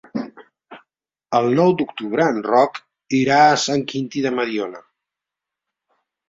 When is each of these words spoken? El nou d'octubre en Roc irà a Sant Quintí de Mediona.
El 1.39 1.49
nou 1.59 1.73
d'octubre 1.81 2.25
en 2.35 2.39
Roc 2.47 2.79
irà 3.19 3.37
a 3.51 3.61
Sant 3.65 3.85
Quintí 3.93 4.25
de 4.25 4.33
Mediona. 4.39 4.83